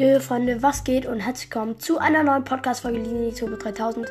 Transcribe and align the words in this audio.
Jojo 0.00 0.18
Freunde, 0.18 0.62
was 0.62 0.82
geht 0.82 1.04
und 1.04 1.20
herzlich 1.20 1.50
willkommen 1.50 1.78
zu 1.78 1.98
einer 1.98 2.22
neuen 2.22 2.42
Podcast-Folge 2.42 3.00
Linie 3.00 3.34
Turbo 3.34 3.56
3000. 3.56 4.06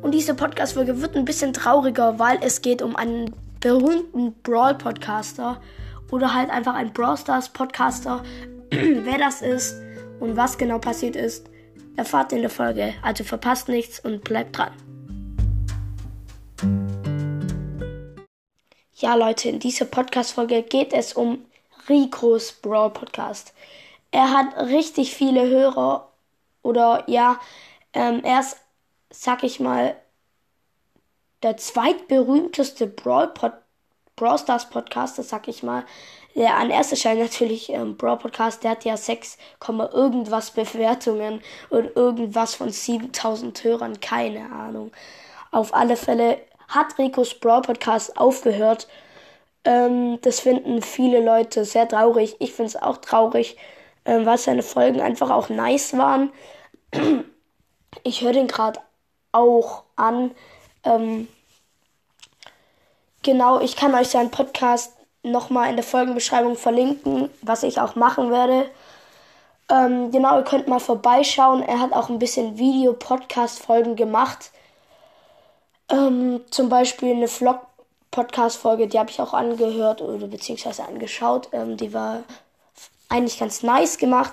Und 0.00 0.12
diese 0.12 0.34
Podcast-Folge 0.34 1.02
wird 1.02 1.14
ein 1.16 1.26
bisschen 1.26 1.52
trauriger, 1.52 2.18
weil 2.18 2.38
es 2.40 2.62
geht 2.62 2.80
um 2.80 2.96
einen 2.96 3.30
berühmten 3.60 4.32
Brawl-Podcaster 4.42 5.60
oder 6.10 6.32
halt 6.32 6.48
einfach 6.48 6.72
einen 6.72 6.94
Brawl 6.94 7.18
Stars-Podcaster. 7.18 8.22
Wer 8.70 9.18
das 9.18 9.42
ist 9.42 9.82
und 10.18 10.34
was 10.34 10.56
genau 10.56 10.78
passiert 10.78 11.14
ist, 11.14 11.50
erfahrt 11.96 12.32
in 12.32 12.40
der 12.40 12.48
Folge. 12.48 12.94
Also 13.02 13.22
verpasst 13.22 13.68
nichts 13.68 14.00
und 14.00 14.24
bleibt 14.24 14.56
dran. 14.56 14.72
Ja, 18.94 19.14
Leute, 19.14 19.50
in 19.50 19.58
dieser 19.58 19.84
Podcast-Folge 19.84 20.62
geht 20.62 20.94
es 20.94 21.12
um 21.12 21.44
Ricos 21.86 22.50
Brawl 22.50 22.88
Podcast. 22.88 23.52
Er 24.14 24.30
hat 24.30 24.56
richtig 24.68 25.12
viele 25.12 25.48
Hörer 25.48 26.12
oder 26.62 27.02
ja, 27.08 27.40
ähm, 27.94 28.22
er 28.22 28.38
ist, 28.38 28.58
sag 29.10 29.42
ich 29.42 29.58
mal, 29.58 29.96
der 31.42 31.56
zweitberühmteste 31.56 32.86
Brawl, 32.86 33.26
Pod 33.34 33.54
Brawl 34.14 34.38
Stars 34.38 34.70
Podcaster, 34.70 35.24
sag 35.24 35.48
ich 35.48 35.64
mal. 35.64 35.84
Der 36.36 36.56
an 36.56 36.70
erster 36.70 36.94
Stelle 36.94 37.24
natürlich 37.24 37.70
ähm, 37.70 37.96
Brawl 37.96 38.18
Podcast, 38.18 38.62
der 38.62 38.70
hat 38.70 38.84
ja 38.84 38.96
6, 38.96 39.36
irgendwas 39.92 40.52
Bewertungen 40.52 41.42
und 41.70 41.96
irgendwas 41.96 42.54
von 42.54 42.70
7000 42.70 43.64
Hörern, 43.64 43.98
keine 43.98 44.52
Ahnung. 44.52 44.92
Auf 45.50 45.74
alle 45.74 45.96
Fälle 45.96 46.38
hat 46.68 46.96
Ricos 47.00 47.34
Brawl 47.34 47.62
Podcast 47.62 48.16
aufgehört. 48.16 48.86
Ähm, 49.64 50.20
das 50.20 50.38
finden 50.38 50.82
viele 50.82 51.20
Leute 51.20 51.64
sehr 51.64 51.88
traurig. 51.88 52.36
Ich 52.38 52.52
finde 52.52 52.68
es 52.68 52.76
auch 52.76 52.98
traurig, 52.98 53.56
ähm, 54.04 54.26
weil 54.26 54.38
seine 54.38 54.62
Folgen 54.62 55.00
einfach 55.00 55.30
auch 55.30 55.48
nice 55.48 55.96
waren. 55.96 56.32
Ich 58.02 58.20
höre 58.22 58.32
den 58.32 58.48
gerade 58.48 58.80
auch 59.32 59.84
an. 59.96 60.32
Ähm, 60.84 61.28
genau, 63.22 63.60
ich 63.60 63.76
kann 63.76 63.94
euch 63.94 64.08
seinen 64.08 64.30
Podcast 64.30 64.92
nochmal 65.22 65.70
in 65.70 65.76
der 65.76 65.84
Folgenbeschreibung 65.84 66.56
verlinken, 66.56 67.30
was 67.42 67.62
ich 67.62 67.80
auch 67.80 67.94
machen 67.96 68.30
werde. 68.30 68.70
Ähm, 69.70 70.10
genau, 70.10 70.36
ihr 70.38 70.44
könnt 70.44 70.68
mal 70.68 70.80
vorbeischauen. 70.80 71.62
Er 71.62 71.80
hat 71.80 71.92
auch 71.92 72.10
ein 72.10 72.18
bisschen 72.18 72.58
Video-Podcast-Folgen 72.58 73.96
gemacht. 73.96 74.50
Ähm, 75.88 76.42
zum 76.50 76.68
Beispiel 76.68 77.14
eine 77.14 77.28
Vlog-Podcast-Folge, 77.28 78.88
die 78.88 78.98
habe 78.98 79.10
ich 79.10 79.20
auch 79.20 79.32
angehört 79.32 80.02
oder 80.02 80.26
beziehungsweise 80.26 80.84
angeschaut. 80.84 81.48
Ähm, 81.52 81.76
die 81.76 81.94
war 81.94 82.24
eigentlich 83.08 83.38
ganz 83.38 83.62
nice 83.62 83.98
gemacht. 83.98 84.32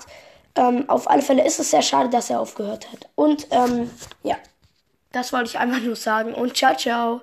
Ähm, 0.55 0.89
auf 0.89 1.09
alle 1.09 1.21
Fälle 1.21 1.45
ist 1.45 1.59
es 1.59 1.71
sehr 1.71 1.81
schade, 1.81 2.09
dass 2.09 2.29
er 2.29 2.39
aufgehört 2.39 2.91
hat. 2.91 3.09
Und 3.15 3.47
ähm, 3.51 3.89
ja, 4.23 4.35
das 5.11 5.31
wollte 5.33 5.49
ich 5.49 5.59
einfach 5.59 5.81
nur 5.81 5.95
sagen. 5.95 6.33
Und 6.33 6.57
ciao, 6.57 6.75
ciao. 6.75 7.21